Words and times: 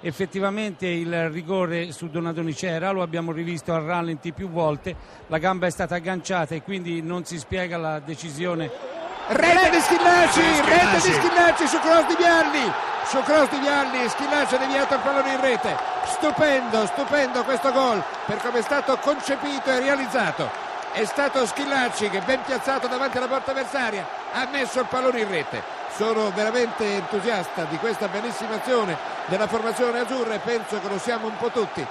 Effettivamente 0.00 0.86
il 0.86 1.28
rigore 1.30 1.90
su 1.90 2.08
Donatoni 2.08 2.54
c'era, 2.54 2.92
lo 2.92 3.02
abbiamo 3.02 3.32
rivisto 3.32 3.74
al 3.74 3.82
rallenti 3.82 4.32
più 4.32 4.48
volte, 4.48 4.94
la 5.26 5.38
gamba 5.38 5.66
è 5.66 5.70
stata 5.70 5.96
agganciata 5.96 6.54
e 6.54 6.62
quindi 6.62 7.02
non 7.02 7.24
si 7.24 7.36
spiega 7.36 7.76
la 7.76 7.98
decisione. 7.98 8.70
Rete 9.26 9.70
di 9.70 9.80
Schillaci, 9.80 10.40
rete 10.40 11.00
di 11.02 11.12
Schillaci 11.12 11.66
su 11.66 11.78
cross 11.80 12.06
di 12.06 12.14
Vialli, 12.16 12.72
su 13.06 13.20
cross 13.22 13.50
di 13.50 13.58
Vialli, 13.58 14.08
Schillaci 14.08 14.54
ha 14.54 14.58
deviato 14.58 14.94
il 14.94 15.00
pallone 15.00 15.32
in 15.32 15.40
rete. 15.40 15.76
Stupendo, 16.04 16.86
stupendo 16.86 17.42
questo 17.42 17.72
gol 17.72 18.00
per 18.24 18.36
come 18.36 18.60
è 18.60 18.62
stato 18.62 18.96
concepito 18.98 19.68
e 19.68 19.80
realizzato. 19.80 20.67
È 20.98 21.04
stato 21.04 21.46
Schillacci 21.46 22.10
che 22.10 22.18
ben 22.22 22.42
piazzato 22.42 22.88
davanti 22.88 23.18
alla 23.18 23.28
porta 23.28 23.52
avversaria 23.52 24.04
ha 24.32 24.48
messo 24.50 24.80
il 24.80 24.86
pallone 24.86 25.20
in 25.20 25.28
rete. 25.28 25.62
Sono 25.94 26.32
veramente 26.32 26.96
entusiasta 26.96 27.62
di 27.70 27.76
questa 27.76 28.08
bellissima 28.08 28.56
azione 28.56 28.96
della 29.26 29.46
formazione 29.46 30.00
azzurra 30.00 30.34
e 30.34 30.38
penso 30.40 30.80
che 30.80 30.88
lo 30.88 30.98
siamo 30.98 31.28
un 31.28 31.36
po' 31.36 31.50
tutti 31.50 31.86